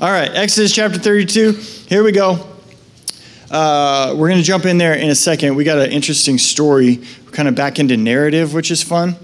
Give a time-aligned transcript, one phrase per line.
[0.00, 1.50] All right, Exodus chapter 32.
[1.88, 2.46] Here we go.
[3.50, 5.56] Uh, we're going to jump in there in a second.
[5.56, 7.00] We got an interesting story.
[7.24, 9.16] We're kind of back into narrative, which is fun.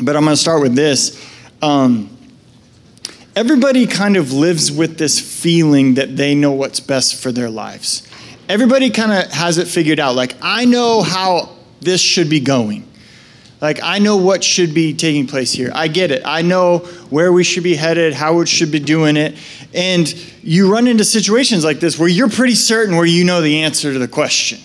[0.00, 1.24] But I'm going to start with this.
[1.62, 2.10] Um,
[3.36, 8.04] everybody kind of lives with this feeling that they know what's best for their lives.
[8.48, 10.16] Everybody kind of has it figured out.
[10.16, 11.50] Like, I know how
[11.82, 12.90] this should be going.
[13.60, 15.70] Like, I know what should be taking place here.
[15.74, 16.22] I get it.
[16.24, 16.78] I know
[17.10, 19.36] where we should be headed, how it should be doing it.
[19.72, 20.12] And
[20.42, 23.92] you run into situations like this where you're pretty certain where you know the answer
[23.92, 24.58] to the question.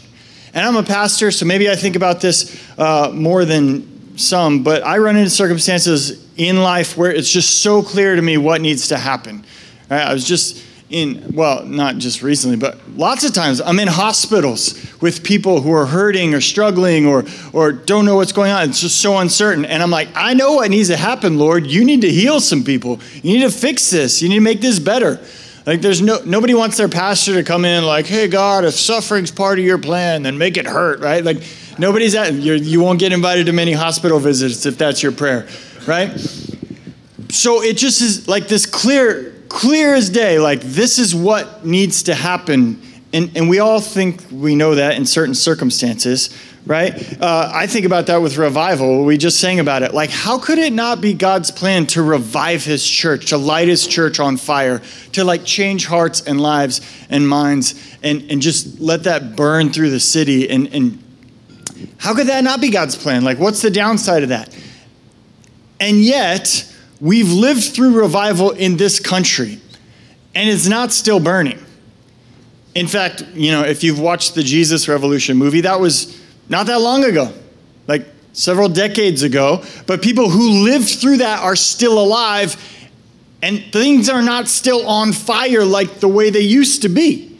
[0.53, 4.83] And I'm a pastor, so maybe I think about this uh, more than some, but
[4.83, 8.87] I run into circumstances in life where it's just so clear to me what needs
[8.87, 9.45] to happen.
[9.89, 10.01] Right?
[10.01, 15.01] I was just in, well, not just recently, but lots of times I'm in hospitals
[15.01, 18.69] with people who are hurting or struggling or, or don't know what's going on.
[18.69, 19.65] It's just so uncertain.
[19.65, 21.65] And I'm like, I know what needs to happen, Lord.
[21.65, 22.99] You need to heal some people.
[23.23, 24.21] You need to fix this.
[24.21, 25.19] You need to make this better.
[25.65, 29.31] Like there's no nobody wants their pastor to come in like, hey God, if suffering's
[29.31, 31.23] part of your plan, then make it hurt, right?
[31.23, 31.37] Like
[31.79, 35.47] nobody's at you're, you won't get invited to many hospital visits if that's your prayer,
[35.87, 36.11] right?
[37.29, 42.03] So it just is like this clear clear as day, like this is what needs
[42.03, 42.81] to happen.
[43.13, 46.29] And, and we all think we know that in certain circumstances,
[46.65, 46.91] right?
[47.21, 49.05] Uh, I think about that with revival.
[49.05, 49.93] We just sang about it.
[49.93, 53.87] Like, how could it not be God's plan to revive his church, to light his
[53.87, 54.81] church on fire,
[55.13, 59.91] to like change hearts and lives and minds and, and just let that burn through
[59.91, 60.49] the city?
[60.49, 61.01] And, and
[61.97, 63.23] how could that not be God's plan?
[63.23, 64.53] Like, what's the downside of that?
[65.79, 66.69] And yet,
[67.05, 69.59] We've lived through revival in this country,
[70.33, 71.63] and it's not still burning.
[72.73, 76.19] In fact, you know, if you've watched the Jesus Revolution movie, that was
[76.49, 77.31] not that long ago,
[77.85, 79.63] like several decades ago.
[79.85, 82.55] But people who lived through that are still alive,
[83.39, 87.37] and things are not still on fire like the way they used to be.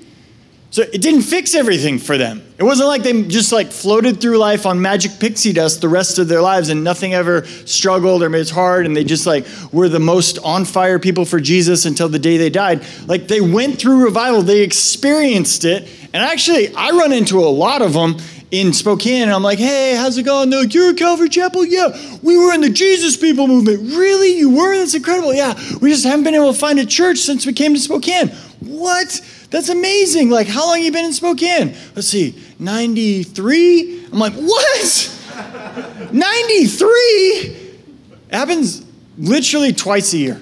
[0.70, 2.45] So it didn't fix everything for them.
[2.58, 6.20] It wasn't like they just like floated through life on magic pixie dust the rest
[6.20, 9.46] of their lives and nothing ever struggled or made it hard and they just like
[9.74, 12.86] were the most on fire people for Jesus until the day they died.
[13.08, 15.90] Like they went through revival, they experienced it.
[16.14, 18.16] And actually, I run into a lot of them
[18.52, 20.50] in Spokane and I'm like, hey, how's it going?
[20.50, 21.66] They're like, you're at Calvary Chapel?
[21.66, 21.90] Yeah,
[22.24, 23.82] we were in the Jesus People movement.
[23.98, 24.38] Really?
[24.38, 24.78] You were?
[24.78, 25.34] That's incredible.
[25.34, 28.30] Yeah, we just haven't been able to find a church since we came to Spokane.
[28.62, 29.20] What?
[29.52, 30.30] That's amazing.
[30.30, 31.76] Like, how long you been in Spokane?
[31.96, 34.06] Let's see, 93?
[34.12, 35.12] I'm like, what?
[36.12, 37.66] 93?
[38.36, 38.86] happens
[39.18, 40.42] literally twice a year.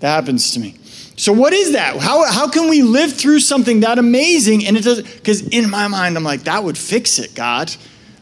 [0.00, 0.76] That happens to me.
[1.16, 1.96] So what is that?
[1.96, 5.88] How, how can we live through something that amazing and it does because in my
[5.88, 7.74] mind I'm like that would fix it, God.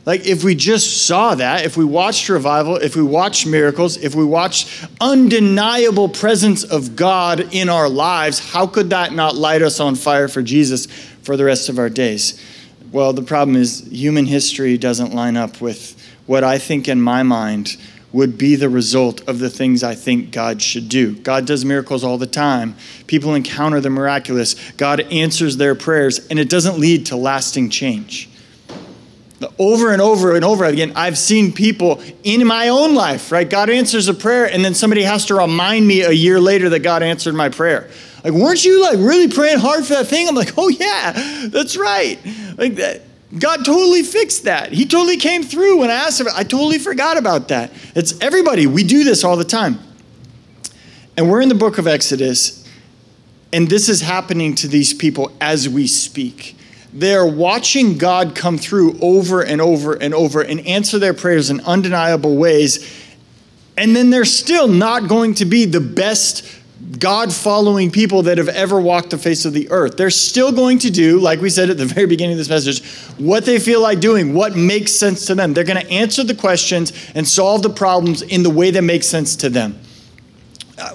[0.06, 4.14] Like, if we just saw that, if we watched revival, if we watched miracles, if
[4.14, 9.80] we watched undeniable presence of God in our lives, how could that not light us
[9.80, 10.86] on fire for Jesus
[11.22, 12.38] for the rest of our days?
[12.92, 17.22] Well, the problem is human history doesn't line up with what I think in my
[17.22, 17.78] mind
[18.12, 21.16] would be the result of the things I think God should do.
[21.16, 22.76] God does miracles all the time.
[23.06, 24.54] People encounter the miraculous.
[24.72, 28.28] God answers their prayers, and it doesn't lead to lasting change
[29.58, 33.48] over and over and over again, I've seen people in my own life, right?
[33.48, 36.80] God answers a prayer, and then somebody has to remind me a year later that
[36.80, 37.88] God answered my prayer.
[38.22, 40.28] Like, weren't you like really praying hard for that thing?
[40.28, 42.18] I'm like, oh yeah, that's right.
[42.56, 43.02] Like that.
[43.38, 44.72] God totally fixed that.
[44.72, 46.28] He totally came through when I asked him.
[46.34, 47.72] I totally forgot about that.
[47.94, 48.66] It's everybody.
[48.66, 49.80] We do this all the time.
[51.16, 52.66] And we're in the book of Exodus,
[53.52, 56.56] and this is happening to these people as we speak
[56.94, 61.60] they're watching God come through over and over and over and answer their prayers in
[61.62, 63.02] undeniable ways.
[63.76, 66.48] And then they're still not going to be the best
[67.00, 69.96] God following people that have ever walked the face of the earth.
[69.96, 72.84] They're still going to do, like we said at the very beginning of this message,
[73.18, 75.52] what they feel like doing, what makes sense to them.
[75.52, 79.08] They're going to answer the questions and solve the problems in the way that makes
[79.08, 79.80] sense to them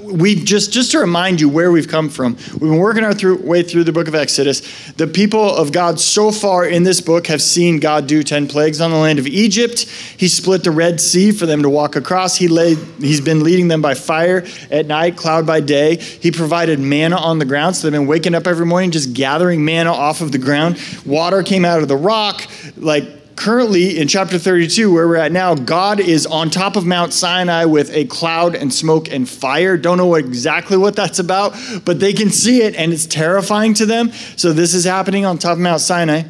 [0.02, 3.38] we just just to remind you where we've come from we've been working our through,
[3.38, 4.62] way through the book of exodus.
[4.94, 8.82] The people of god so far in this book have seen god do 10 plagues
[8.82, 9.82] on the land of egypt.
[10.18, 12.36] He split the red sea for them to walk across.
[12.36, 15.97] He laid he's been leading them by fire at night cloud by day.
[15.97, 17.76] He provided manna on the ground.
[17.76, 20.82] So they've been waking up every morning just gathering manna off of the ground.
[21.06, 22.46] Water came out of the rock
[22.78, 27.14] like currently in chapter 32, where we're at now, God is on top of Mount
[27.14, 29.78] Sinai with a cloud and smoke and fire.
[29.78, 31.56] Don't know what, exactly what that's about,
[31.86, 34.12] but they can see it and it's terrifying to them.
[34.36, 36.24] So this is happening on top of Mount Sinai.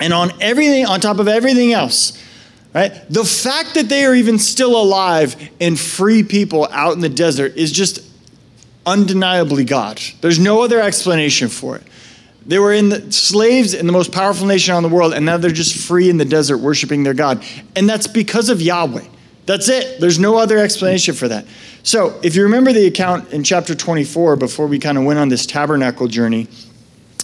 [0.00, 2.18] And on everything, on top of everything else,
[2.74, 2.92] right?
[3.10, 7.56] The fact that they are even still alive and free people out in the desert
[7.56, 8.00] is just
[8.86, 10.00] undeniably God.
[10.22, 11.82] There's no other explanation for it.
[12.46, 15.36] They were in the, slaves in the most powerful nation on the world, and now
[15.36, 17.44] they're just free in the desert worshiping their God.
[17.76, 19.04] And that's because of Yahweh.
[19.46, 20.00] That's it.
[20.00, 21.46] There's no other explanation for that.
[21.82, 25.28] So, if you remember the account in chapter 24, before we kind of went on
[25.28, 26.46] this tabernacle journey,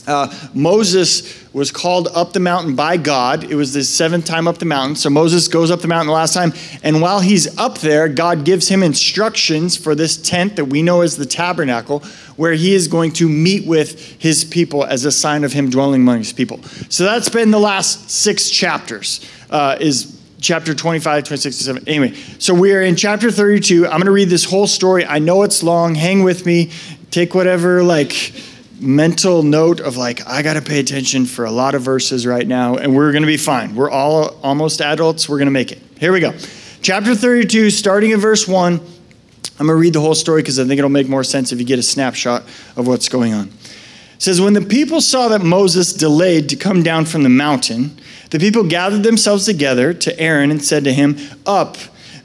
[0.08, 3.44] uh, Moses was called up the mountain by God.
[3.44, 4.96] It was the seventh time up the mountain.
[4.96, 6.52] So Moses goes up the mountain the last time.
[6.82, 11.02] And while he's up there, God gives him instructions for this tent that we know
[11.02, 12.00] as the tabernacle,
[12.36, 16.02] where he is going to meet with his people as a sign of him dwelling
[16.02, 16.62] among his people.
[16.88, 21.88] So that's been the last six chapters, uh, is chapter 25, 26, 27.
[21.88, 23.84] Anyway, so we are in chapter 32.
[23.84, 25.04] I'm going to read this whole story.
[25.04, 25.94] I know it's long.
[25.94, 26.70] Hang with me.
[27.10, 28.32] Take whatever, like,
[28.80, 32.46] mental note of like i got to pay attention for a lot of verses right
[32.46, 33.74] now and we're going to be fine.
[33.74, 35.28] We're all almost adults.
[35.28, 35.82] We're going to make it.
[35.98, 36.32] Here we go.
[36.80, 40.64] Chapter 32 starting in verse 1 i'm going to read the whole story because i
[40.64, 42.42] think it'll make more sense if you get a snapshot
[42.76, 43.48] of what's going on.
[43.48, 47.98] It says when the people saw that moses delayed to come down from the mountain
[48.30, 51.16] the people gathered themselves together to aaron and said to him
[51.46, 51.76] up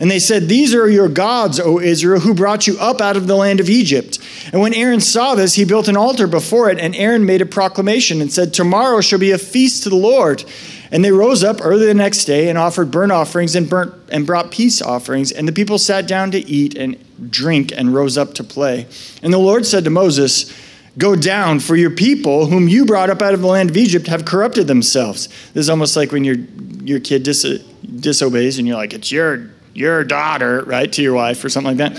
[0.00, 3.26] And they said, These are your gods, O Israel, who brought you up out of
[3.26, 4.18] the land of Egypt.
[4.50, 7.46] And when Aaron saw this, he built an altar before it, and Aaron made a
[7.46, 10.42] proclamation and said, Tomorrow shall be a feast to the Lord.
[10.90, 14.26] And they rose up early the next day and offered burnt offerings and burnt and
[14.26, 15.30] brought peace offerings.
[15.30, 16.96] And the people sat down to eat and
[17.30, 18.88] drink and rose up to play.
[19.22, 20.52] And the Lord said to Moses,
[20.98, 24.08] Go down, for your people, whom you brought up out of the land of Egypt,
[24.08, 25.28] have corrupted themselves.
[25.52, 26.36] This is almost like when your
[26.82, 27.62] your kid dis-
[28.00, 31.92] disobeys and you're like, It's your your daughter, right, to your wife or something like
[31.92, 31.96] that.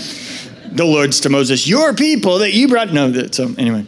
[0.72, 2.92] The Lord's to Moses, your people that you brought.
[2.92, 3.86] No, that, so anyway.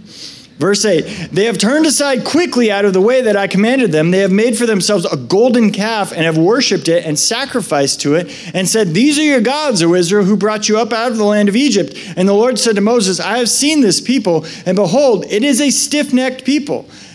[0.58, 4.10] Verse 8 They have turned aside quickly out of the way that I commanded them.
[4.10, 8.14] They have made for themselves a golden calf and have worshipped it and sacrificed to
[8.14, 11.18] it and said, These are your gods, O Israel, who brought you up out of
[11.18, 11.94] the land of Egypt.
[12.16, 15.60] And the Lord said to Moses, I have seen this people, and behold, it is
[15.60, 16.88] a stiff necked people.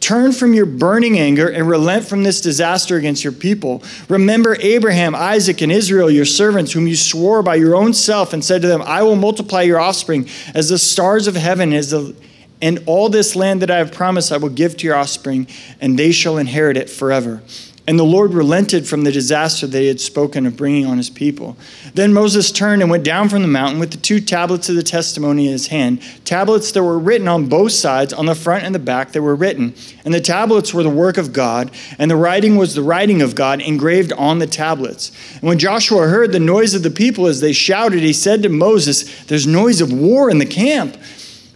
[0.00, 3.82] Turn from your burning anger and relent from this disaster against your people.
[4.08, 8.44] Remember Abraham, Isaac, and Israel, your servants, whom you swore by your own self and
[8.44, 12.14] said to them, I will multiply your offspring as the stars of heaven, as the,
[12.60, 15.48] and all this land that I have promised I will give to your offspring,
[15.80, 17.42] and they shall inherit it forever.
[17.88, 21.08] And the Lord relented from the disaster that he had spoken of bringing on his
[21.08, 21.56] people.
[21.94, 24.82] Then Moses turned and went down from the mountain with the two tablets of the
[24.82, 28.74] testimony in his hand, tablets that were written on both sides, on the front and
[28.74, 29.72] the back, that were written.
[30.04, 33.36] And the tablets were the work of God, and the writing was the writing of
[33.36, 35.12] God engraved on the tablets.
[35.34, 38.48] And when Joshua heard the noise of the people as they shouted, he said to
[38.48, 40.96] Moses, There's noise of war in the camp.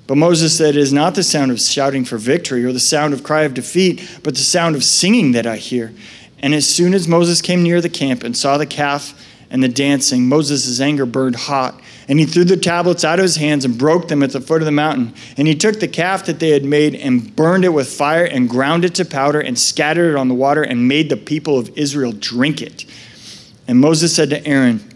[0.07, 3.15] But Moses said, It is not the sound of shouting for victory or the sound
[3.15, 5.93] of cry of defeat, but the sound of singing that I hear.
[6.41, 9.69] And as soon as Moses came near the camp and saw the calf and the
[9.69, 11.81] dancing, Moses' anger burned hot.
[12.09, 14.63] And he threw the tablets out of his hands and broke them at the foot
[14.63, 15.15] of the mountain.
[15.37, 18.49] And he took the calf that they had made and burned it with fire and
[18.49, 21.77] ground it to powder and scattered it on the water and made the people of
[21.77, 22.85] Israel drink it.
[23.69, 24.90] And Moses said to Aaron,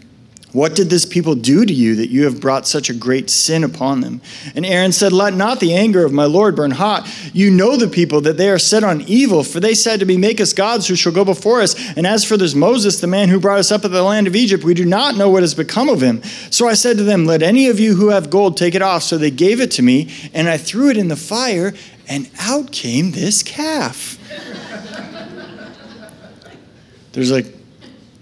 [0.55, 3.61] what did this people do to you that you have brought such a great sin
[3.61, 4.21] upon them?
[4.55, 7.05] And Aaron said, Let not the anger of my Lord burn hot.
[7.33, 10.15] You know the people that they are set on evil, for they said to me,
[10.15, 11.75] Make us gods who shall go before us.
[11.97, 14.27] And as for this Moses, the man who brought us up out of the land
[14.27, 16.23] of Egypt, we do not know what has become of him.
[16.51, 19.03] So I said to them, Let any of you who have gold take it off.
[19.03, 21.73] So they gave it to me, and I threw it in the fire,
[22.07, 24.17] and out came this calf.
[27.11, 27.54] There's like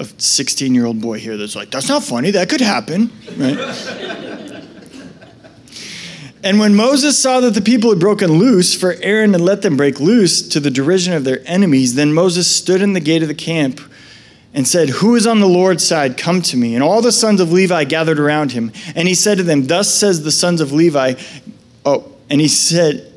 [0.03, 3.57] a 16 year old boy here that's like, that's not funny, that could happen, right?
[6.43, 9.77] and when Moses saw that the people had broken loose, for Aaron had let them
[9.77, 13.27] break loose to the derision of their enemies, then Moses stood in the gate of
[13.27, 13.79] the camp
[14.53, 16.17] and said, Who is on the Lord's side?
[16.17, 16.75] Come to me.
[16.75, 18.71] And all the sons of Levi gathered around him.
[18.95, 21.15] And he said to them, Thus says the sons of Levi,
[21.85, 23.12] Oh, and he said,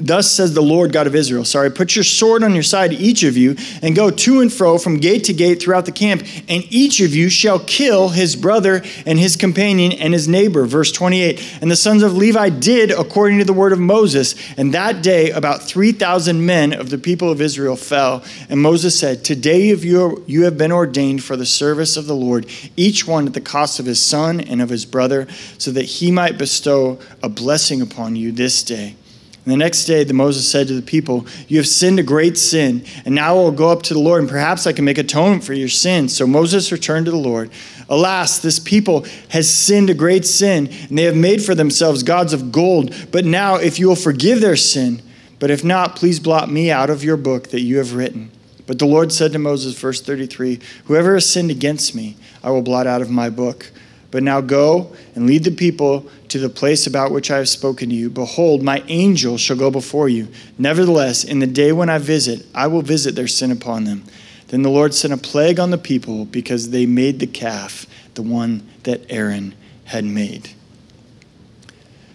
[0.00, 1.44] Thus says the Lord God of Israel.
[1.44, 4.78] Sorry, put your sword on your side, each of you, and go to and fro
[4.78, 8.82] from gate to gate throughout the camp, and each of you shall kill his brother
[9.06, 10.64] and his companion and his neighbor.
[10.66, 11.58] Verse 28.
[11.60, 14.34] And the sons of Levi did according to the word of Moses.
[14.56, 18.24] And that day about 3,000 men of the people of Israel fell.
[18.48, 22.46] And Moses said, Today you, you have been ordained for the service of the Lord,
[22.76, 25.26] each one at the cost of his son and of his brother,
[25.58, 28.94] so that he might bestow a blessing upon you this day.
[29.44, 32.36] And the next day, the Moses said to the people, You have sinned a great
[32.36, 34.98] sin, and now I will go up to the Lord, and perhaps I can make
[34.98, 36.14] atonement for your sins.
[36.14, 37.50] So Moses returned to the Lord.
[37.88, 42.34] Alas, this people has sinned a great sin, and they have made for themselves gods
[42.34, 42.94] of gold.
[43.10, 45.00] But now, if you will forgive their sin,
[45.38, 48.30] but if not, please blot me out of your book that you have written.
[48.66, 52.62] But the Lord said to Moses, verse 33, Whoever has sinned against me, I will
[52.62, 53.72] blot out of my book.
[54.10, 57.90] But now go and lead the people to the place about which I have spoken
[57.90, 58.08] to you.
[58.08, 60.28] Behold, my angel shall go before you.
[60.58, 64.04] Nevertheless, in the day when I visit, I will visit their sin upon them.
[64.48, 68.22] Then the Lord sent a plague on the people because they made the calf, the
[68.22, 70.50] one that Aaron had made.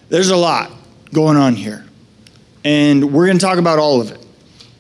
[0.10, 0.72] There's a lot
[1.14, 1.86] going on here,
[2.64, 4.26] and we're going to talk about all of it.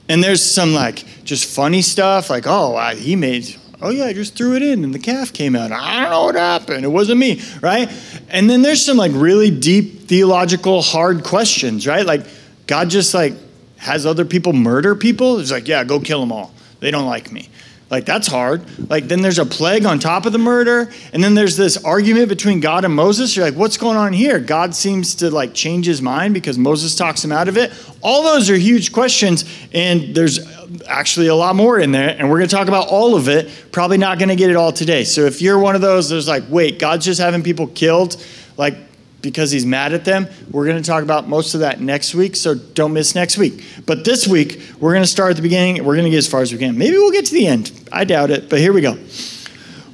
[0.07, 4.35] And there's some like just funny stuff, like, oh, he made Oh, yeah, I just
[4.35, 5.71] threw it in and the calf came out.
[5.71, 6.85] I don't know what happened.
[6.85, 7.91] It wasn't me, right?
[8.29, 12.05] And then there's some like really deep theological hard questions, right?
[12.05, 12.25] Like
[12.67, 13.33] God just like
[13.77, 15.39] has other people murder people.
[15.39, 16.53] It's like, yeah, go kill them all.
[16.79, 17.49] They don't like me.
[17.89, 18.63] Like that's hard.
[18.89, 22.29] Like then there's a plague on top of the murder, and then there's this argument
[22.29, 23.35] between God and Moses.
[23.35, 24.39] You're like, what's going on here?
[24.39, 27.71] God seems to like change his mind because Moses talks him out of it.
[28.01, 30.39] All those are huge questions, and there's
[30.87, 33.49] actually a lot more in there, and we're going to talk about all of it.
[33.71, 35.03] Probably not going to get it all today.
[35.03, 38.23] So if you're one of those, there's like, wait, God's just having people killed,
[38.57, 38.75] like
[39.21, 40.27] because he's mad at them.
[40.51, 43.63] We're going to talk about most of that next week, so don't miss next week.
[43.85, 45.83] But this week, we're going to start at the beginning.
[45.83, 46.77] We're going to get as far as we can.
[46.77, 47.71] Maybe we'll get to the end.
[47.91, 48.93] I doubt it, but here we go.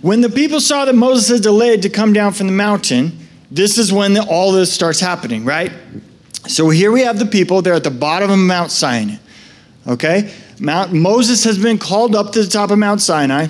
[0.02, 3.78] When the people saw that Moses had delayed to come down from the mountain, this
[3.78, 5.72] is when the, all this starts happening, right?
[6.48, 7.62] So here we have the people.
[7.62, 9.16] They're at the bottom of Mount Sinai.
[9.88, 10.34] Okay?
[10.62, 13.48] Mount Moses has been called up to the top of Mount Sinai.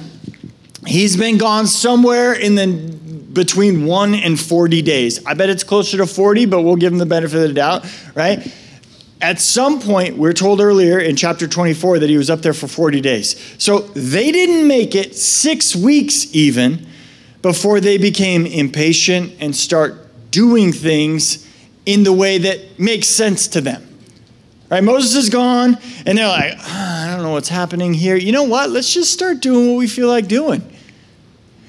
[0.87, 2.67] He's been gone somewhere in the
[3.33, 5.23] between one and 40 days.
[5.25, 7.85] I bet it's closer to 40, but we'll give him the benefit of the doubt,
[8.15, 8.39] right?
[9.21, 12.67] At some point, we're told earlier in chapter 24 that he was up there for
[12.67, 13.55] 40 days.
[13.57, 16.87] So they didn't make it six weeks even
[17.41, 21.47] before they became impatient and start doing things
[21.85, 23.90] in the way that makes sense to them.
[24.71, 24.81] Right?
[24.81, 28.15] Moses is gone, and they're like, oh, I don't know what's happening here.
[28.15, 28.69] You know what?
[28.69, 30.63] Let's just start doing what we feel like doing.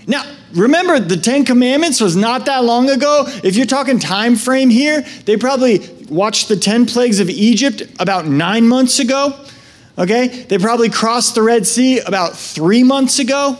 [0.06, 3.24] Now, remember the 10 commandments was not that long ago.
[3.42, 8.26] If you're talking time frame here, they probably watched the 10 plagues of Egypt about
[8.26, 9.36] 9 months ago.
[9.98, 10.28] Okay?
[10.28, 13.58] They probably crossed the Red Sea about 3 months ago.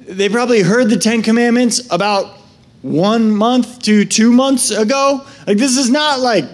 [0.00, 2.36] They probably heard the 10 commandments about
[2.82, 5.24] 1 month to 2 months ago.
[5.46, 6.44] Like this is not like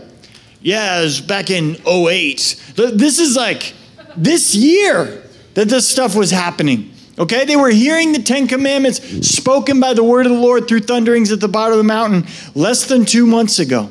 [0.66, 2.60] yeah, it was back in 08.
[2.74, 3.72] This is like
[4.16, 5.22] this year
[5.54, 6.92] that this stuff was happening.
[7.20, 10.80] Okay, they were hearing the Ten Commandments spoken by the word of the Lord through
[10.80, 13.90] thunderings at the bottom of the mountain less than two months ago.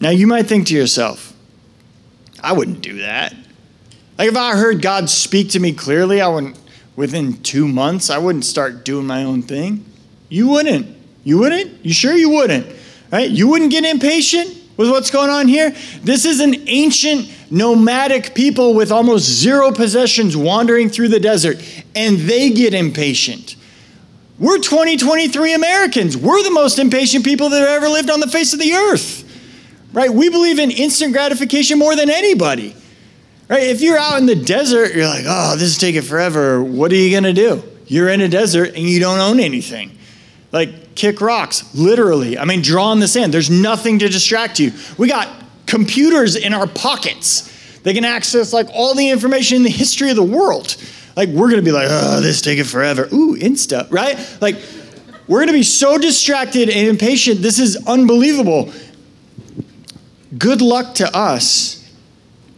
[0.00, 1.32] Now, you might think to yourself,
[2.42, 3.36] I wouldn't do that.
[4.18, 6.58] Like, if I heard God speak to me clearly, I wouldn't,
[6.96, 9.84] within two months, I wouldn't start doing my own thing.
[10.28, 10.88] You wouldn't.
[11.22, 11.84] You wouldn't?
[11.86, 12.66] You sure you wouldn't?
[13.12, 13.30] Right?
[13.30, 15.74] You wouldn't get impatient with what's going on here?
[16.02, 21.58] This is an ancient nomadic people with almost zero possessions wandering through the desert,
[21.94, 23.56] and they get impatient.
[24.38, 26.16] We're 2023 Americans.
[26.16, 29.24] We're the most impatient people that have ever lived on the face of the earth.
[29.92, 30.10] Right?
[30.10, 32.76] We believe in instant gratification more than anybody.
[33.48, 33.64] Right?
[33.64, 36.62] If you're out in the desert, you're like, oh, this is taking forever.
[36.62, 37.64] What are you going to do?
[37.86, 39.97] You're in a desert and you don't own anything.
[40.50, 42.38] Like, kick rocks, literally.
[42.38, 43.34] I mean, draw in the sand.
[43.34, 44.72] There's nothing to distract you.
[44.96, 45.28] We got
[45.66, 47.48] computers in our pockets.
[47.82, 50.76] They can access like all the information in the history of the world.
[51.16, 53.08] Like we're gonna be like, oh, this taking forever.
[53.12, 54.18] Ooh, Insta, right?
[54.40, 54.56] Like
[55.26, 57.40] we're gonna be so distracted and impatient.
[57.40, 58.72] This is unbelievable.
[60.36, 61.90] Good luck to us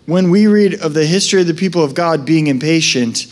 [0.06, 3.26] when we read of the history of the people of God being impatient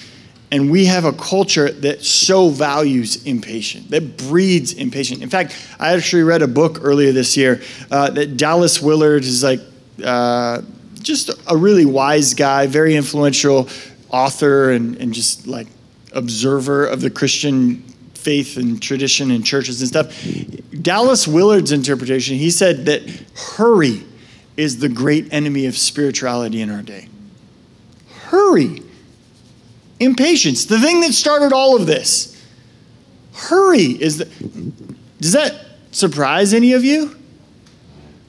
[0.50, 5.22] and we have a culture that so values impatient, that breeds impatient.
[5.22, 9.42] In fact, I actually read a book earlier this year uh, that Dallas Willard is
[9.42, 9.60] like
[10.02, 10.62] uh,
[11.00, 13.68] just a really wise guy, very influential
[14.10, 15.66] author, and, and just like
[16.12, 17.82] observer of the Christian
[18.14, 20.82] faith and tradition and churches and stuff.
[20.82, 23.02] Dallas Willard's interpretation, he said that
[23.56, 24.02] hurry
[24.56, 27.08] is the great enemy of spirituality in our day.
[28.24, 28.82] Hurry.
[30.00, 32.34] Impatience, the thing that started all of this.
[33.34, 34.24] Hurry is the.
[35.20, 35.54] Does that
[35.90, 37.16] surprise any of you?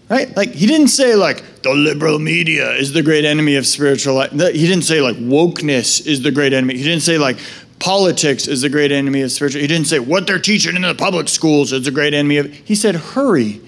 [0.10, 0.36] Right?
[0.36, 4.32] Like, he didn't say, like, the liberal media is the great enemy of spiritual life.
[4.32, 6.78] He didn't say, like, wokeness is the great enemy.
[6.78, 7.38] He didn't say, like,
[7.78, 9.62] politics is the great enemy of spiritual.
[9.62, 12.52] He didn't say, what they're teaching in the public schools is the great enemy of.
[12.52, 13.62] He said, hurry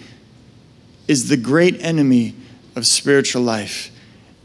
[1.08, 2.34] is the great enemy
[2.76, 3.92] of spiritual life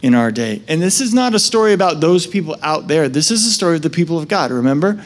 [0.03, 0.62] in our day.
[0.69, 3.09] And this is not a story about those people out there.
[3.09, 5.05] This is a story of the people of God, remember?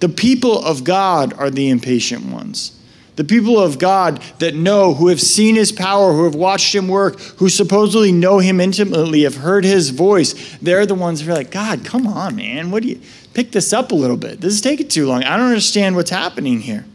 [0.00, 2.78] The people of God are the impatient ones.
[3.14, 6.88] The people of God that know, who have seen his power, who have watched him
[6.88, 11.34] work, who supposedly know him intimately, have heard his voice, they're the ones who are
[11.34, 12.70] like, God, come on, man.
[12.70, 13.00] What do you
[13.34, 14.40] pick this up a little bit?
[14.40, 15.24] This is taking too long.
[15.24, 16.86] I don't understand what's happening here.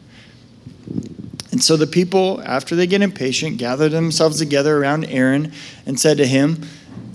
[1.51, 5.53] And so the people, after they get impatient, gather themselves together around Aaron
[5.85, 6.61] and said to him,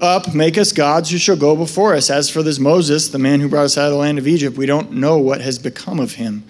[0.02, 2.11] Up, make us gods who shall go before us.
[2.11, 4.56] As for this Moses, the man who brought us out of the land of Egypt,
[4.56, 6.42] we don't know what has become of him.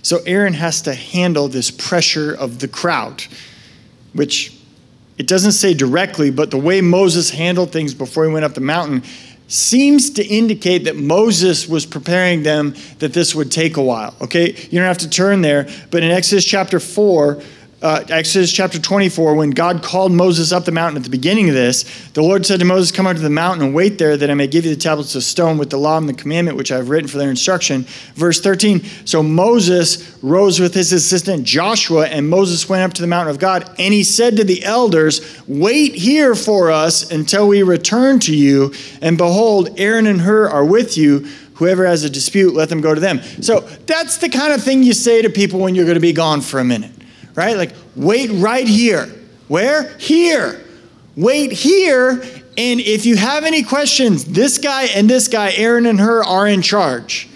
[0.00, 3.24] So Aaron has to handle this pressure of the crowd,
[4.12, 4.56] which
[5.18, 8.60] it doesn't say directly, but the way Moses handled things before he went up the
[8.60, 9.02] mountain
[9.48, 14.14] seems to indicate that Moses was preparing them that this would take a while.
[14.20, 17.42] Okay, you don't have to turn there, but in Exodus chapter 4,
[17.82, 21.54] uh, Exodus chapter 24, when God called Moses up the mountain at the beginning of
[21.54, 24.30] this, the Lord said to Moses, Come out to the mountain and wait there, that
[24.30, 26.70] I may give you the tablets of stone with the law and the commandment which
[26.70, 27.86] I have written for their instruction.
[28.14, 33.08] Verse 13 So Moses rose with his assistant Joshua, and Moses went up to the
[33.08, 37.62] mountain of God, and he said to the elders, Wait here for us until we
[37.62, 38.74] return to you.
[39.00, 41.26] And behold, Aaron and Hur are with you.
[41.54, 43.22] Whoever has a dispute, let them go to them.
[43.40, 46.12] So that's the kind of thing you say to people when you're going to be
[46.12, 46.92] gone for a minute
[47.34, 47.56] right?
[47.56, 49.06] Like, wait right here.
[49.48, 49.96] Where?
[49.98, 50.64] Here.
[51.16, 52.22] Wait here.
[52.56, 56.46] And if you have any questions, this guy and this guy, Aaron and Hur, are
[56.46, 57.28] in charge.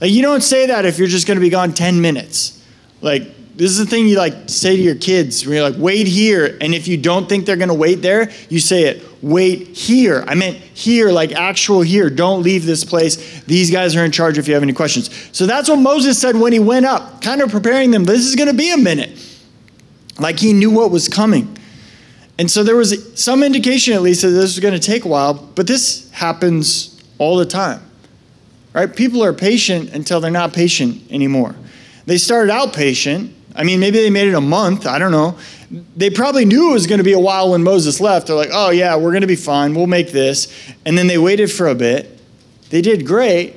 [0.00, 2.62] Like, you don't say that if you're just going to be gone 10 minutes.
[3.00, 3.22] Like,
[3.54, 6.56] this is the thing you like say to your kids when you're like, wait here.
[6.60, 10.24] And if you don't think they're going to wait there, you say it, wait here.
[10.26, 12.10] I meant here, like actual here.
[12.10, 13.42] Don't leave this place.
[13.44, 15.10] These guys are in charge if you have any questions.
[15.36, 18.04] So that's what Moses said when he went up, kind of preparing them.
[18.04, 19.18] This is going to be a minute
[20.22, 21.56] like he knew what was coming.
[22.38, 25.08] And so there was some indication, at least, that this was going to take a
[25.08, 27.80] while, but this happens all the time.
[28.72, 28.94] Right?
[28.94, 31.54] People are patient until they're not patient anymore.
[32.06, 33.34] They started out patient.
[33.54, 34.86] I mean, maybe they made it a month.
[34.86, 35.36] I don't know.
[35.94, 38.26] They probably knew it was going to be a while when Moses left.
[38.26, 39.74] They're like, oh, yeah, we're going to be fine.
[39.74, 40.52] We'll make this.
[40.86, 42.18] And then they waited for a bit.
[42.70, 43.54] They did great.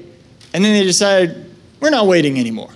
[0.54, 1.50] And then they decided,
[1.80, 2.70] we're not waiting anymore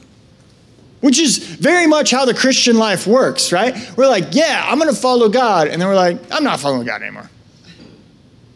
[1.02, 3.76] which is very much how the Christian life works, right?
[3.96, 5.68] We're like, yeah, I'm going to follow God.
[5.68, 7.30] And then we're like, I'm not following God anymore.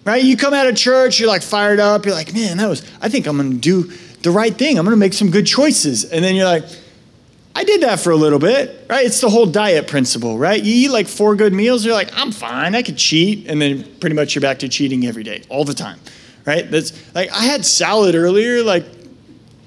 [0.05, 0.21] Right?
[0.21, 2.05] You come out of church, you're like fired up.
[2.05, 3.83] You're like, man, that was, I think I'm going to do
[4.21, 4.77] the right thing.
[4.77, 6.03] I'm going to make some good choices.
[6.03, 6.65] And then you're like,
[7.55, 9.05] I did that for a little bit, right?
[9.05, 10.61] It's the whole diet principle, right?
[10.61, 13.47] You eat like four good meals, you're like, I'm fine, I could cheat.
[13.47, 15.99] And then pretty much you're back to cheating every day, all the time,
[16.45, 16.69] right?
[16.69, 18.85] That's like, I had salad earlier, like,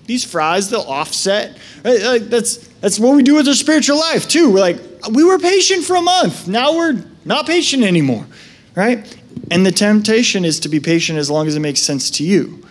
[0.07, 1.59] these fries, they'll offset.
[1.85, 2.01] Right?
[2.01, 4.51] Like that's that's what we do with our spiritual life too.
[4.51, 4.79] We're like,
[5.11, 6.47] we were patient for a month.
[6.47, 8.27] Now we're not patient anymore.
[8.75, 9.23] Right?
[9.51, 12.65] And the temptation is to be patient as long as it makes sense to you.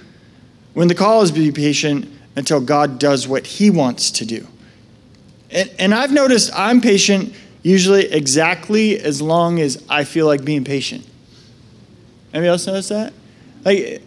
[0.73, 4.47] When the call is to be patient until God does what he wants to do.
[5.51, 10.63] And, and I've noticed I'm patient usually exactly as long as I feel like being
[10.63, 11.05] patient.
[12.33, 13.13] Anybody else notice that?
[13.63, 14.01] Like,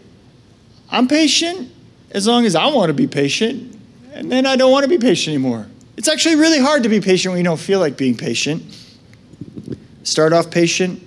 [0.91, 1.73] I'm patient
[2.11, 3.77] as long as I want to be patient,
[4.13, 5.67] and then I don't want to be patient anymore.
[5.99, 8.63] It's actually really hard to be patient when you don't feel like being patient.
[10.05, 11.03] Start off patient,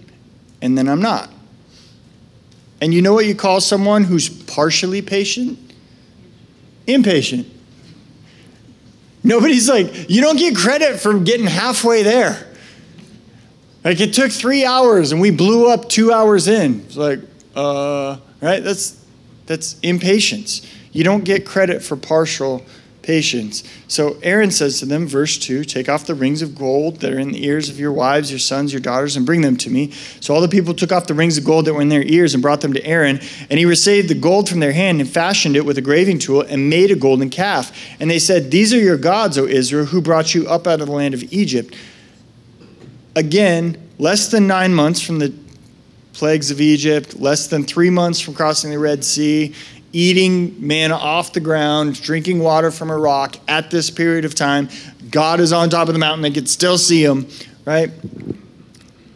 [0.62, 1.32] and then I'm not.
[2.82, 5.58] And you know what you call someone who's partially patient?
[6.88, 7.48] Impatient.
[9.24, 12.54] Nobody's like, you don't get credit for getting halfway there.
[13.86, 16.82] Like it took three hours and we blew up two hours in.
[16.82, 17.22] It's like,
[17.56, 18.62] uh, right?
[18.62, 19.02] That's
[19.46, 20.70] that's impatience.
[20.92, 22.66] You don't get credit for partial
[23.02, 23.64] patience.
[23.88, 27.20] So Aaron says to them, verse 2 Take off the rings of gold that are
[27.20, 29.92] in the ears of your wives, your sons, your daughters, and bring them to me.
[30.20, 32.34] So all the people took off the rings of gold that were in their ears
[32.34, 33.20] and brought them to Aaron.
[33.50, 36.42] And he received the gold from their hand and fashioned it with a graving tool
[36.42, 37.76] and made a golden calf.
[38.00, 40.88] And they said, These are your gods, O Israel, who brought you up out of
[40.88, 41.76] the land of Egypt.
[43.16, 45.34] Again, less than nine months from the
[46.14, 49.54] plagues of Egypt, less than three months from crossing the Red Sea,
[49.94, 54.70] eating manna off the ground, drinking water from a rock at this period of time.
[55.10, 56.22] God is on top of the mountain.
[56.22, 57.28] They could still see him,
[57.66, 57.92] right?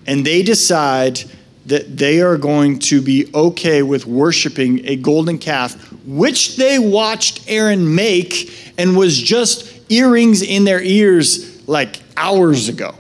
[0.06, 1.24] And they decide
[1.66, 5.74] that they are going to be okay with worshiping a golden calf,
[6.06, 12.94] which they watched Aaron make and was just earrings in their ears like hours ago.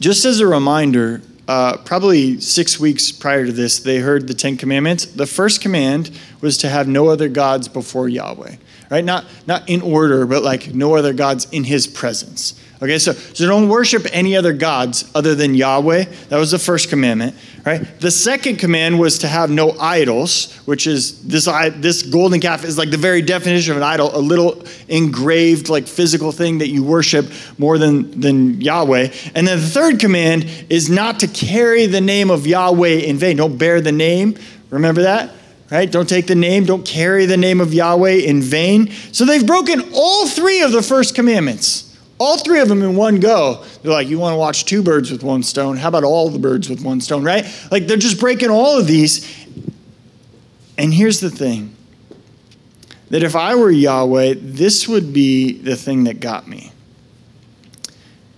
[0.00, 4.56] Just as a reminder, uh, probably six weeks prior to this, they heard the Ten
[4.56, 5.06] Commandments.
[5.06, 8.56] The first command was to have no other gods before Yahweh,
[8.90, 9.04] right?
[9.04, 12.60] Not, not in order, but like no other gods in his presence.
[12.82, 16.04] Okay, so, so don't worship any other gods other than Yahweh.
[16.28, 18.00] That was the first commandment, right?
[18.00, 21.46] The second command was to have no idols, which is this,
[21.76, 25.86] this golden calf is like the very definition of an idol, a little engraved, like
[25.86, 29.12] physical thing that you worship more than, than Yahweh.
[29.34, 33.36] And then the third command is not to carry the name of Yahweh in vain.
[33.36, 34.36] Don't bear the name.
[34.70, 35.30] Remember that?
[35.70, 35.90] right?
[35.90, 38.90] Don't take the name, don't carry the name of Yahweh in vain.
[39.12, 41.83] So they've broken all three of the first commandments.
[42.18, 43.64] All three of them in one go.
[43.82, 45.76] They're like, you want to watch two birds with one stone?
[45.76, 47.44] How about all the birds with one stone, right?
[47.70, 49.46] Like they're just breaking all of these.
[50.78, 51.74] And here's the thing
[53.10, 56.72] that if I were Yahweh, this would be the thing that got me.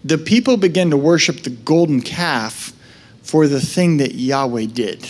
[0.04, 2.72] The people began to worship the golden calf
[3.22, 5.06] for the thing that Yahweh did.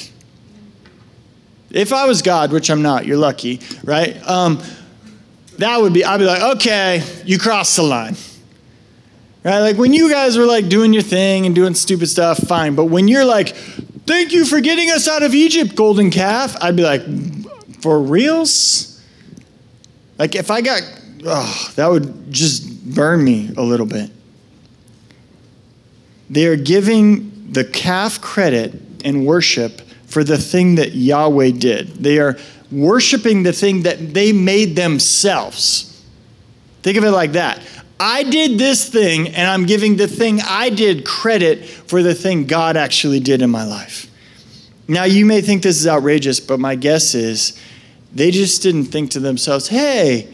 [1.70, 4.16] If I was God, which I'm not, you're lucky, right?
[4.26, 4.62] Um,
[5.58, 8.16] that would be, I'd be like, okay, you crossed the line.
[9.46, 9.60] Right?
[9.60, 12.74] Like when you guys were like doing your thing and doing stupid stuff, fine.
[12.74, 13.50] But when you're like,
[14.04, 17.02] thank you for getting us out of Egypt, golden calf, I'd be like,
[17.80, 19.00] for reals?
[20.18, 20.82] Like if I got,
[21.24, 24.10] oh, that would just burn me a little bit.
[26.28, 31.90] They are giving the calf credit and worship for the thing that Yahweh did.
[32.02, 32.36] They are
[32.72, 36.04] worshiping the thing that they made themselves.
[36.82, 37.60] Think of it like that.
[37.98, 42.46] I did this thing, and I'm giving the thing I did credit for the thing
[42.46, 44.10] God actually did in my life.
[44.86, 47.60] Now, you may think this is outrageous, but my guess is
[48.12, 50.32] they just didn't think to themselves, hey,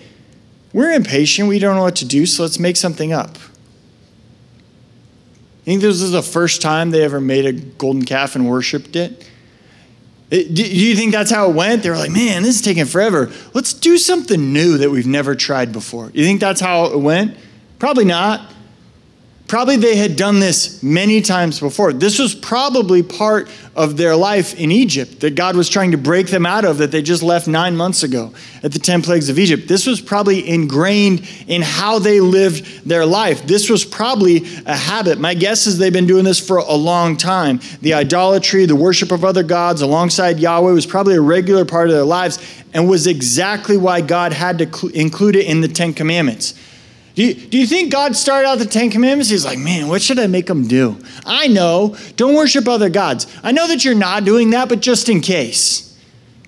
[0.73, 3.37] we're impatient, we don't know what to do, so let's make something up.
[5.65, 8.97] You think this was the first time they ever made a golden calf and worshiped
[8.97, 9.29] it?
[10.31, 11.83] Do you think that's how it went?
[11.83, 13.31] They were like, man, this is taking forever.
[13.53, 16.11] Let's do something new that we've never tried before.
[16.15, 17.37] You think that's how it went?
[17.83, 18.49] Probably not.
[19.49, 21.93] Probably they had done this many times before.
[21.93, 26.29] This was probably part of their life in Egypt that God was trying to break
[26.29, 29.37] them out of that they just left nine months ago at the 10 plagues of
[29.37, 29.67] Egypt.
[29.67, 33.49] This was probably ingrained in how they lived their life.
[33.49, 35.19] This was probably a habit.
[35.19, 37.59] My guess is they've been doing this for a long time.
[37.81, 41.95] The idolatry, the worship of other gods alongside Yahweh was probably a regular part of
[41.95, 42.39] their lives
[42.75, 46.55] and was exactly why God had to include it in the 10 commandments.
[47.15, 49.31] Do you, do you think God started out the Ten Commandments?
[49.31, 50.97] He's like, man, what should I make them do?
[51.27, 53.27] I know, don't worship other gods.
[53.43, 55.99] I know that you're not doing that, but just in case.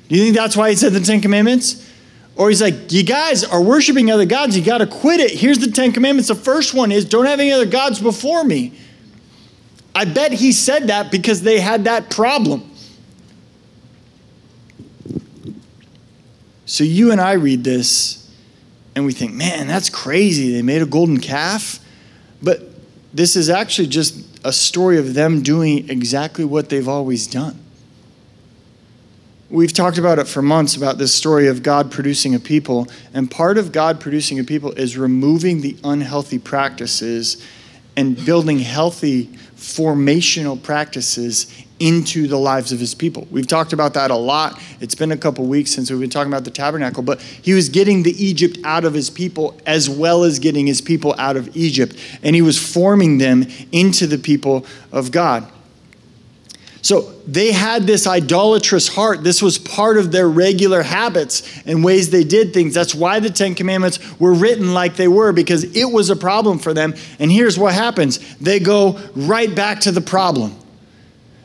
[0.09, 1.90] Do you think that's why he said the Ten Commandments?
[2.37, 5.33] Or he's like, you guys are worshiping other gods, you got to quit it.
[5.33, 6.29] Here's the Ten Commandments.
[6.29, 8.72] The first one is don't have any other gods before me.
[9.94, 12.70] I bet he said that because they had that problem.
[16.66, 18.23] So you and I read this
[18.94, 20.52] and we think, man, that's crazy.
[20.52, 21.80] They made a golden calf.
[22.42, 22.62] But
[23.12, 27.59] this is actually just a story of them doing exactly what they've always done.
[29.50, 33.30] We've talked about it for months about this story of God producing a people, and
[33.30, 37.44] part of God producing a people is removing the unhealthy practices
[37.96, 39.30] and building healthy
[39.64, 41.46] formational practices
[41.81, 43.27] into the lives of his people.
[43.31, 44.61] We've talked about that a lot.
[44.81, 47.70] It's been a couple weeks since we've been talking about the tabernacle, but he was
[47.70, 51.57] getting the Egypt out of his people as well as getting his people out of
[51.57, 55.50] Egypt, and he was forming them into the people of God.
[56.84, 59.24] So they had this idolatrous heart.
[59.24, 62.74] This was part of their regular habits and ways they did things.
[62.74, 66.58] That's why the Ten Commandments were written like they were, because it was a problem
[66.58, 66.92] for them.
[67.18, 70.54] And here's what happens they go right back to the problem.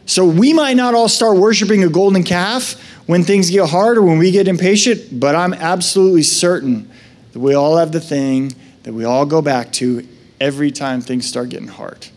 [0.06, 2.74] So we might not all start worshiping a golden calf
[3.06, 6.92] when things get hard or when we get impatient, but I'm absolutely certain
[7.32, 10.06] that we all have the thing that we all go back to
[10.42, 12.10] every time things start getting hard.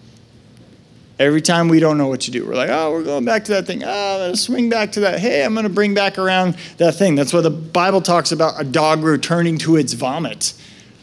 [1.22, 3.52] Every time we don't know what to do, we're like, oh, we're going back to
[3.52, 3.84] that thing.
[3.84, 5.20] Ah, oh, let's swing back to that.
[5.20, 7.14] Hey, I'm going to bring back around that thing.
[7.14, 10.52] That's what the Bible talks about a dog returning to its vomit.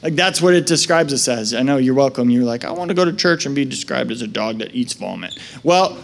[0.04, 1.54] Like that's what it describes us as.
[1.54, 2.30] I know you're welcome.
[2.30, 4.76] You're like, I want to go to church and be described as a dog that
[4.76, 5.38] eats vomit.
[5.64, 5.98] Well,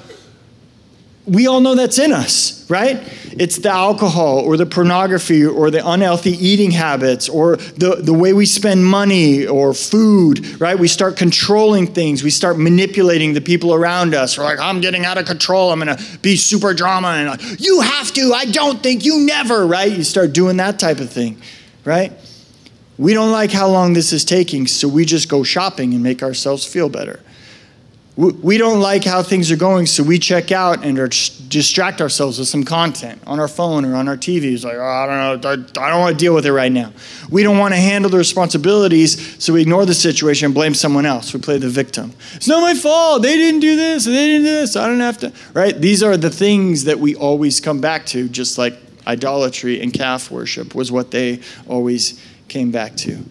[1.28, 3.02] we all know that's in us, right?
[3.32, 8.32] It's the alcohol or the pornography or the unhealthy eating habits or the, the way
[8.34, 10.78] we spend money or food, right?
[10.78, 12.24] We start controlling things.
[12.24, 14.38] We start manipulating the people around us.
[14.38, 15.72] We're like, I'm getting out of control.
[15.72, 17.08] I'm going to be super drama.
[17.08, 18.34] And you have to.
[18.34, 19.92] I don't think you never, right?
[19.92, 21.42] You start doing that type of thing,
[21.84, 22.14] right?
[22.98, 26.24] We don't like how long this is taking, so we just go shopping and make
[26.24, 27.20] ourselves feel better
[28.18, 30.96] we don't like how things are going, so we check out and
[31.50, 34.54] distract ourselves with some content on our phone or on our TV.
[34.54, 36.94] It's like, oh, I don't know, I don't want to deal with it right now.
[37.30, 41.06] We don't want to handle the responsibilities, so we ignore the situation and blame someone
[41.06, 41.34] else.
[41.34, 42.14] We play the victim.
[42.36, 43.22] It's not my fault.
[43.22, 44.06] They didn't do this.
[44.06, 44.78] They didn't do this.
[44.78, 45.34] I don't have to.
[45.54, 45.76] Right?
[45.78, 50.32] These are the things that we always come back to, just like idolatry and calf
[50.32, 53.26] worship was what they always came back to.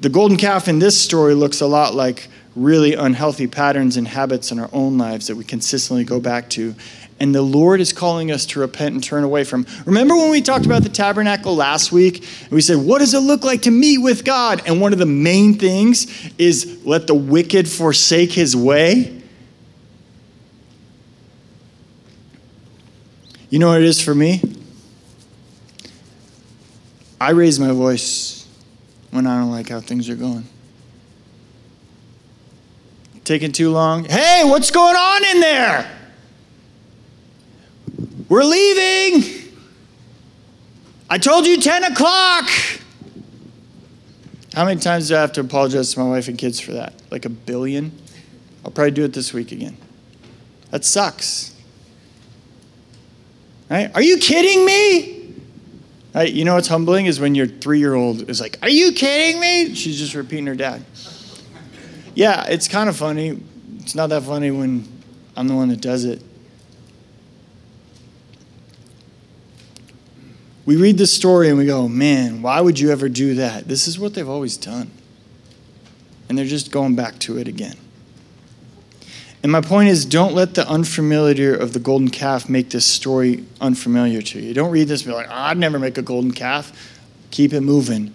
[0.00, 4.52] The golden calf in this story looks a lot like really unhealthy patterns and habits
[4.52, 6.74] in our own lives that we consistently go back to.
[7.20, 9.66] And the Lord is calling us to repent and turn away from.
[9.86, 12.26] Remember when we talked about the tabernacle last week?
[12.42, 14.62] And we said, What does it look like to meet with God?
[14.66, 19.22] And one of the main things is let the wicked forsake his way.
[23.48, 24.42] You know what it is for me?
[27.20, 28.48] I raise my voice
[29.12, 30.44] when I don't like how things are going
[33.24, 34.04] taking too long.
[34.04, 35.90] Hey, what's going on in there?
[38.28, 39.52] We're leaving.
[41.08, 42.48] I told you 10 o'clock.
[44.54, 46.94] How many times do I have to apologize to my wife and kids for that?
[47.10, 47.92] Like a billion?
[48.64, 49.76] I'll probably do it this week again.
[50.70, 51.54] That sucks.
[53.68, 53.90] Right?
[53.94, 55.34] Are you kidding me?
[56.14, 56.32] Right?
[56.32, 59.40] You know what's humbling is when your three year old is like, Are you kidding
[59.40, 59.74] me?
[59.74, 60.84] She's just repeating her dad
[62.14, 63.40] yeah, it's kind of funny.
[63.80, 64.86] It's not that funny when
[65.36, 66.22] I'm the one that does it.
[70.66, 73.68] We read this story and we go, man, why would you ever do that?
[73.68, 74.90] This is what they've always done.
[76.28, 77.76] And they're just going back to it again.
[79.42, 83.44] And my point is, don't let the unfamiliar of the golden calf make this story
[83.60, 84.54] unfamiliar to you.
[84.54, 86.72] Don't read this and be like, oh, I'd never make a golden calf.
[87.30, 88.14] Keep it moving.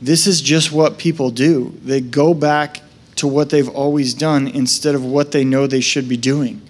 [0.00, 1.78] This is just what people do.
[1.82, 2.82] They go back
[3.16, 6.60] to what they've always done instead of what they know they should be doing.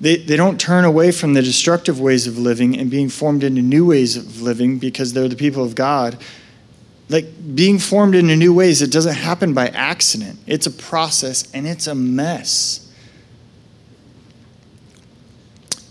[0.00, 3.62] They, they don't turn away from the destructive ways of living and being formed into
[3.62, 6.22] new ways of living because they're the people of God.
[7.08, 10.38] Like being formed into new ways, it doesn't happen by accident.
[10.46, 12.84] It's a process and it's a mess.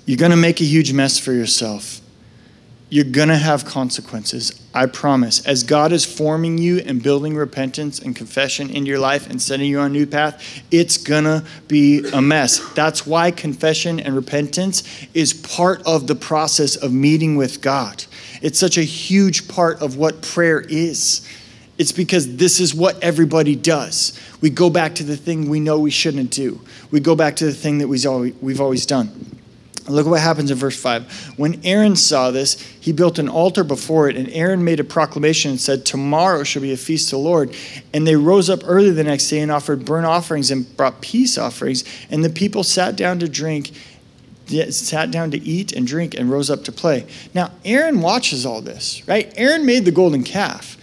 [0.06, 1.97] You're going to make a huge mess for yourself
[2.90, 4.62] you're going to have consequences.
[4.74, 5.46] I promise.
[5.46, 9.70] As God is forming you and building repentance and confession into your life and setting
[9.70, 12.60] you on a new path, it's going to be a mess.
[12.74, 18.06] That's why confession and repentance is part of the process of meeting with God.
[18.42, 21.28] It's such a huge part of what prayer is.
[21.78, 24.18] It's because this is what everybody does.
[24.42, 26.62] We go back to the thing we know we shouldn't do.
[26.90, 29.37] We go back to the thing that we've always done.
[29.88, 31.36] Look at what happens in verse 5.
[31.38, 35.52] When Aaron saw this, he built an altar before it, and Aaron made a proclamation
[35.52, 37.56] and said, Tomorrow shall be a feast to the Lord.
[37.94, 41.38] And they rose up early the next day and offered burnt offerings and brought peace
[41.38, 41.86] offerings.
[42.10, 43.72] And the people sat down to drink,
[44.70, 47.08] sat down to eat and drink, and rose up to play.
[47.34, 49.34] Now, Aaron watches all this, right?
[49.38, 50.78] Aaron made the golden calf.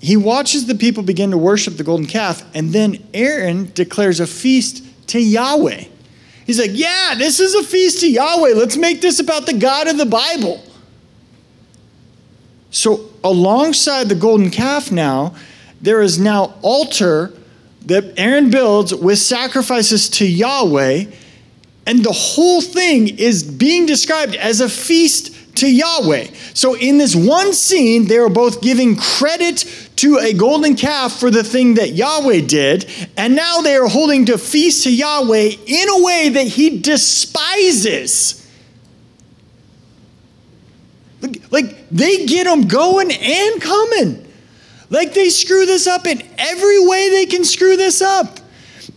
[0.00, 4.26] He watches the people begin to worship the golden calf, and then Aaron declares a
[4.26, 5.84] feast to Yahweh.
[6.46, 8.54] He's like, yeah, this is a feast to Yahweh.
[8.54, 10.62] Let's make this about the God of the Bible.
[12.70, 15.34] So, alongside the golden calf now,
[15.80, 17.32] there is now altar
[17.86, 21.06] that Aaron builds with sacrifices to Yahweh,
[21.86, 26.28] and the whole thing is being described as a feast to Yahweh.
[26.54, 29.64] So, in this one scene, they are both giving credit
[29.96, 34.26] to a golden calf for the thing that Yahweh did, and now they are holding
[34.26, 38.46] to feast to Yahweh in a way that he despises.
[41.50, 44.26] Like they get them going and coming.
[44.90, 48.38] Like they screw this up in every way they can screw this up.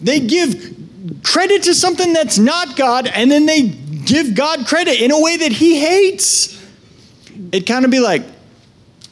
[0.02, 0.76] They give
[1.24, 3.76] credit to something that's not God, and then they
[4.10, 6.60] give God credit in a way that he hates.
[7.52, 8.24] It'd kind of be like,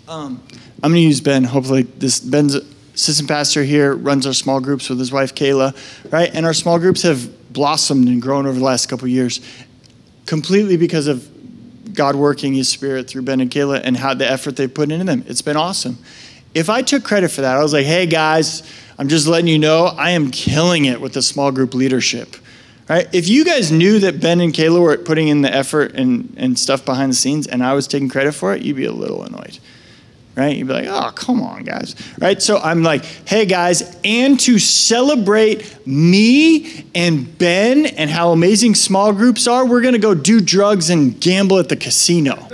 [0.07, 0.43] um,
[0.83, 1.43] I'm going to use Ben.
[1.43, 5.75] Hopefully, this Ben's assistant pastor here runs our small groups with his wife Kayla,
[6.11, 6.33] right?
[6.33, 9.39] And our small groups have blossomed and grown over the last couple years,
[10.25, 14.55] completely because of God working His Spirit through Ben and Kayla and how the effort
[14.55, 15.23] they put into them.
[15.27, 15.97] It's been awesome.
[16.53, 18.63] If I took credit for that, I was like, "Hey guys,
[18.97, 22.35] I'm just letting you know I am killing it with the small group leadership."
[22.89, 23.07] Right?
[23.13, 26.57] If you guys knew that Ben and Kayla were putting in the effort and, and
[26.57, 29.23] stuff behind the scenes and I was taking credit for it, you'd be a little
[29.23, 29.59] annoyed.
[30.35, 30.55] Right?
[30.55, 31.95] You'd be like, oh, come on, guys.
[32.19, 32.41] Right?
[32.41, 39.11] So I'm like, hey, guys, and to celebrate me and Ben and how amazing small
[39.11, 42.47] groups are, we're going to go do drugs and gamble at the casino.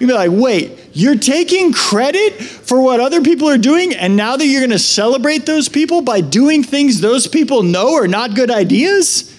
[0.00, 4.36] You'd be like, wait, you're taking credit for what other people are doing, and now
[4.36, 8.34] that you're going to celebrate those people by doing things those people know are not
[8.34, 9.30] good ideas?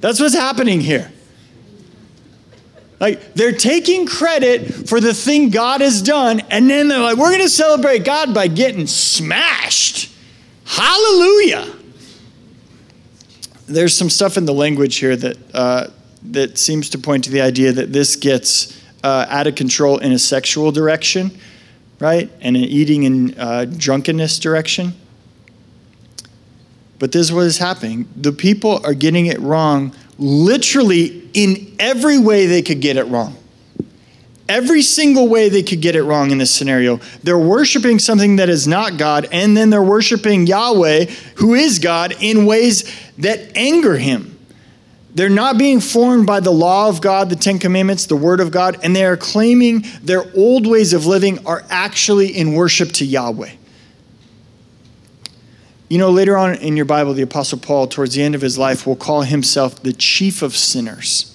[0.00, 1.10] That's what's happening here.
[3.00, 7.30] Like, they're taking credit for the thing God has done, and then they're like, we're
[7.30, 10.12] going to celebrate God by getting smashed.
[10.64, 11.72] Hallelujah.
[13.66, 15.86] There's some stuff in the language here that, uh,
[16.30, 20.12] that seems to point to the idea that this gets uh, out of control in
[20.12, 21.30] a sexual direction,
[22.00, 22.30] right?
[22.40, 24.94] And an eating and uh, drunkenness direction.
[26.98, 28.08] But this is what is happening.
[28.16, 33.36] The people are getting it wrong literally in every way they could get it wrong.
[34.48, 37.00] Every single way they could get it wrong in this scenario.
[37.22, 42.14] They're worshiping something that is not God, and then they're worshiping Yahweh, who is God,
[42.20, 42.84] in ways
[43.18, 44.33] that anger him.
[45.14, 48.50] They're not being formed by the law of God, the Ten Commandments, the Word of
[48.50, 53.04] God, and they are claiming their old ways of living are actually in worship to
[53.04, 53.52] Yahweh.
[55.88, 58.58] You know, later on in your Bible, the Apostle Paul, towards the end of his
[58.58, 61.30] life, will call himself the chief of sinners.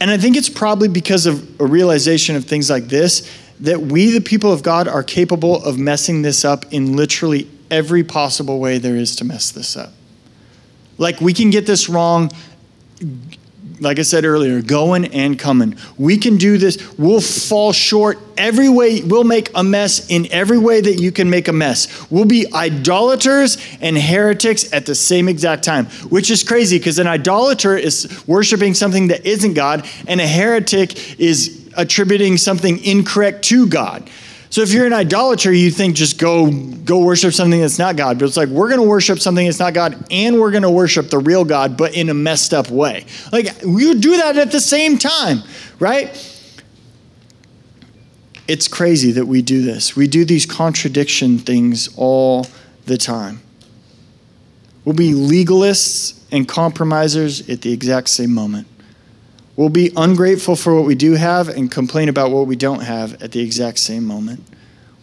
[0.00, 4.10] And I think it's probably because of a realization of things like this that we,
[4.10, 8.78] the people of God, are capable of messing this up in literally every possible way
[8.78, 9.92] there is to mess this up.
[10.98, 12.30] Like we can get this wrong,
[13.80, 15.76] like I said earlier, going and coming.
[15.98, 16.96] We can do this.
[16.98, 19.02] We'll fall short every way.
[19.02, 22.10] We'll make a mess in every way that you can make a mess.
[22.10, 27.06] We'll be idolaters and heretics at the same exact time, which is crazy because an
[27.06, 33.66] idolater is worshiping something that isn't God, and a heretic is attributing something incorrect to
[33.66, 34.08] God.
[34.56, 38.18] So if you're an idolater, you think just go go worship something that's not God.
[38.18, 40.70] But it's like we're going to worship something that's not God, and we're going to
[40.70, 43.04] worship the real God, but in a messed up way.
[43.30, 45.42] Like you do that at the same time,
[45.78, 46.08] right?
[48.48, 49.94] It's crazy that we do this.
[49.94, 52.46] We do these contradiction things all
[52.86, 53.42] the time.
[54.86, 58.66] We'll be legalists and compromisers at the exact same moment.
[59.56, 63.22] We'll be ungrateful for what we do have and complain about what we don't have
[63.22, 64.44] at the exact same moment.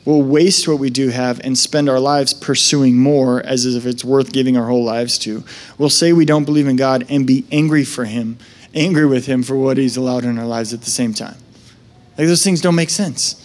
[0.05, 4.03] We'll waste what we do have and spend our lives pursuing more as if it's
[4.03, 5.43] worth giving our whole lives to.
[5.77, 8.37] We'll say we don't believe in God and be angry for Him,
[8.75, 11.37] angry with Him for what He's allowed in our lives at the same time.
[12.17, 13.39] Like those things don't make sense.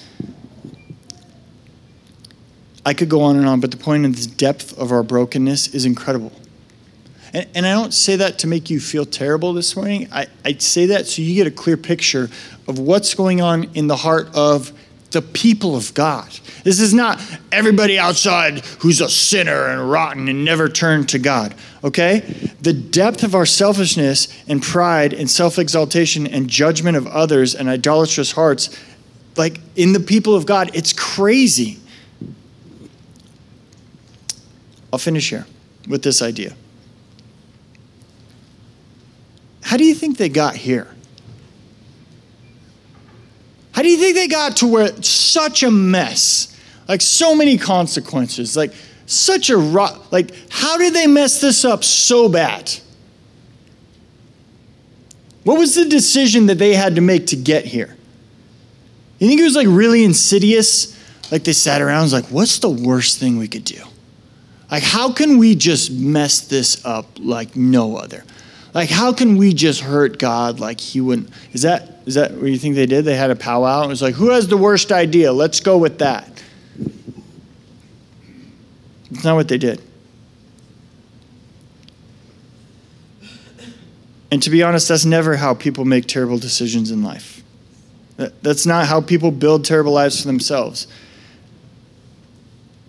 [2.85, 5.69] I could go on and on, but the point of the depth of our brokenness
[5.75, 6.33] is incredible.
[7.33, 10.09] And, and I don't say that to make you feel terrible this morning.
[10.13, 12.31] I, I say that so you get a clear picture
[12.67, 14.73] of what's going on in the heart of
[15.11, 16.29] the people of God.
[16.65, 21.55] This is not everybody outside who's a sinner and rotten and never turned to God,
[21.83, 22.21] okay?
[22.61, 27.69] The depth of our selfishness and pride and self exaltation and judgment of others and
[27.69, 28.69] idolatrous hearts,
[29.37, 31.79] like in the people of God, it's crazy.
[34.93, 35.47] I'll finish here
[35.89, 36.55] with this idea.
[39.69, 40.89] How do you think they got here?
[43.73, 46.59] How do you think they got to where such a mess?
[46.89, 48.73] Like so many consequences, like
[49.05, 50.11] such a rot.
[50.11, 52.73] Like, how did they mess this up so bad?
[55.45, 57.95] What was the decision that they had to make to get here?
[59.19, 60.99] You think it was like really insidious?
[61.31, 63.85] Like they sat around was like, what's the worst thing we could do?
[64.71, 68.25] Like, how can we just mess this up like no other?
[68.75, 71.31] Like, how can we just hurt God like He wouldn't?
[71.53, 73.05] Is that is that what you think they did?
[73.05, 73.85] They had a powwow.
[73.85, 75.31] It was like, who has the worst idea?
[75.31, 76.43] Let's go with that.
[79.11, 79.83] It's not what they did.
[84.31, 87.43] And to be honest, that's never how people make terrible decisions in life.
[88.17, 90.87] That's not how people build terrible lives for themselves.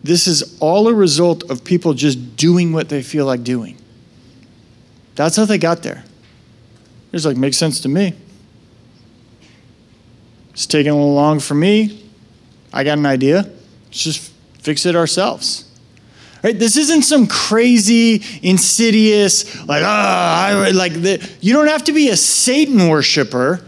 [0.03, 3.77] This is all a result of people just doing what they feel like doing.
[5.19, 6.05] That's how they got there.
[7.11, 8.13] It's like, makes sense to me.
[10.51, 12.09] It's taking a little long for me.
[12.71, 13.41] I got an idea.
[13.87, 15.69] Let's just fix it ourselves.
[16.41, 16.57] Right?
[16.57, 22.07] This isn't some crazy, insidious, like, ah, I, like the, you don't have to be
[22.07, 23.59] a Satan worshiper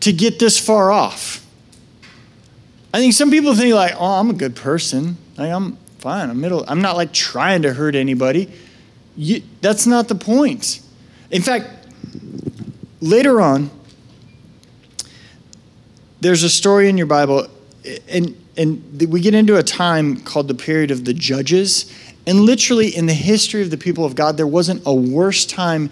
[0.00, 1.46] to get this far off.
[2.92, 5.16] I think some people think like, oh, I'm a good person.
[5.36, 6.28] Like, I'm fine.
[6.28, 6.64] I'm middle.
[6.66, 8.50] I'm not like trying to hurt anybody.
[9.16, 10.80] You, that's not the point.
[11.30, 11.68] In fact,
[13.00, 13.70] later on,
[16.20, 17.48] there's a story in your Bible,
[18.08, 21.92] and and we get into a time called the period of the judges.
[22.26, 25.90] And literally, in the history of the people of God, there wasn't a worse time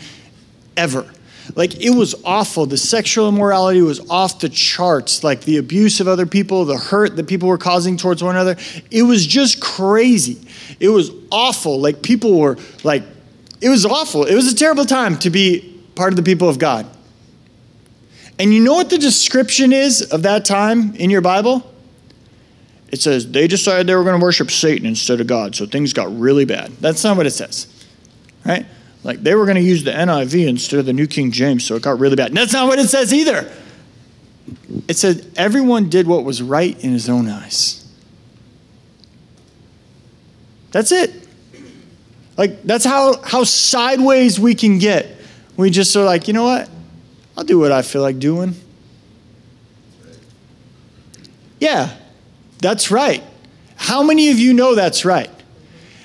[0.77, 1.11] ever.
[1.57, 2.67] Like, it was awful.
[2.67, 5.25] The sexual immorality was off the charts.
[5.25, 8.57] Like, the abuse of other people, the hurt that people were causing towards one another.
[8.91, 10.39] It was just crazy.
[10.79, 11.81] It was awful.
[11.81, 13.03] Like, people were like,
[13.63, 14.25] it was awful.
[14.25, 16.87] It was a terrible time to be part of the people of God.
[18.39, 21.73] And you know what the description is of that time in your Bible?
[22.89, 25.93] It says they decided they were going to worship Satan instead of God, so things
[25.93, 26.73] got really bad.
[26.81, 27.69] That's not what it says,
[28.45, 28.67] right?
[29.05, 31.77] Like they were going to use the NIV instead of the New King James, so
[31.77, 32.29] it got really bad.
[32.29, 33.51] And that's not what it says either.
[34.89, 37.79] It said everyone did what was right in his own eyes.
[40.73, 41.22] That's it.
[42.37, 45.07] Like that's how how sideways we can get.
[45.57, 46.69] We just are like, you know what?
[47.37, 48.55] I'll do what I feel like doing.
[51.61, 51.97] Yeah,
[52.59, 53.23] that's right.
[53.77, 55.31] How many of you know that's right?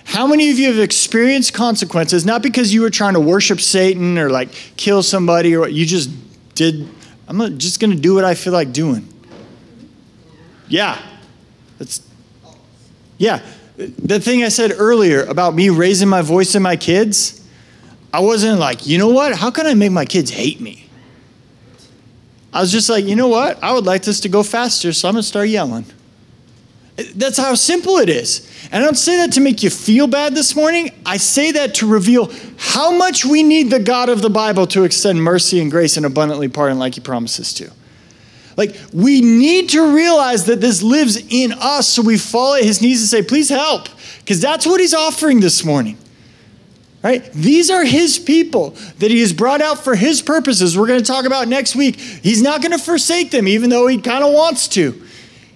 [0.04, 4.18] How many of you have experienced consequences, not because you were trying to worship Satan
[4.18, 6.10] or like kill somebody or you just
[6.56, 6.88] did,
[7.28, 9.08] I'm just going to do what I feel like doing?
[10.70, 10.98] Yeah.
[11.78, 12.02] That's,
[13.18, 13.46] yeah.
[13.78, 17.46] The thing I said earlier about me raising my voice to my kids,
[18.12, 19.36] I wasn't like, you know what?
[19.36, 20.90] How can I make my kids hate me?
[22.52, 23.62] I was just like, you know what?
[23.62, 25.86] I would like this to go faster, so I'm going to start yelling.
[27.16, 28.50] That's how simple it is.
[28.72, 30.90] And I don't say that to make you feel bad this morning.
[31.06, 34.84] I say that to reveal how much we need the God of the Bible to
[34.86, 37.72] extend mercy and grace and abundantly pardon like he promises to.
[38.58, 42.82] Like, we need to realize that this lives in us, so we fall at his
[42.82, 43.88] knees and say, Please help,
[44.20, 45.98] because that's what he's offering this morning.
[47.04, 47.32] Right?
[47.32, 50.78] These are his people that he has brought out for his purposes.
[50.78, 52.00] We're going to talk about next week.
[52.00, 55.00] He's not going to forsake them, even though he kind of wants to.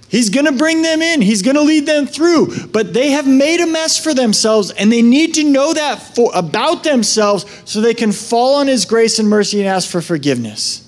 [0.07, 1.21] He's going to bring them in.
[1.21, 2.67] He's going to lead them through.
[2.67, 6.31] But they have made a mess for themselves, and they need to know that for,
[6.35, 10.87] about themselves so they can fall on His grace and mercy and ask for forgiveness.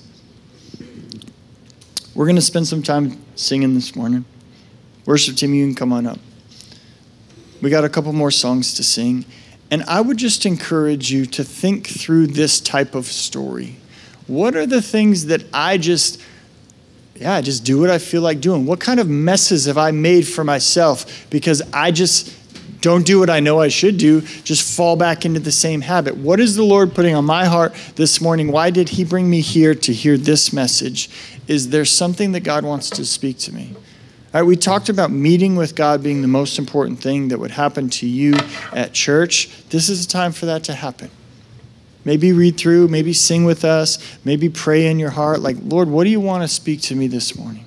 [2.14, 4.24] We're going to spend some time singing this morning.
[5.04, 6.18] Worship team, you can come on up.
[7.60, 9.24] We got a couple more songs to sing.
[9.70, 13.76] And I would just encourage you to think through this type of story.
[14.28, 16.22] What are the things that I just
[17.16, 18.66] yeah, I just do what I feel like doing.
[18.66, 22.28] What kind of messes have I made for myself because I just
[22.84, 26.18] don't do what I know I should do, just fall back into the same habit?
[26.18, 28.52] What is the Lord putting on my heart this morning?
[28.52, 31.08] Why did He bring me here to hear this message?
[31.48, 33.74] Is there something that God wants to speak to me?
[34.34, 37.52] All right, we talked about meeting with God being the most important thing that would
[37.52, 38.34] happen to you
[38.74, 39.48] at church.
[39.70, 41.10] This is a time for that to happen.
[42.04, 46.04] Maybe read through, maybe sing with us, maybe pray in your heart, like, Lord, what
[46.04, 47.64] do you want to speak to me this morning?